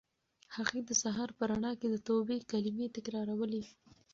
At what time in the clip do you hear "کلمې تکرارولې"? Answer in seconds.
2.51-3.63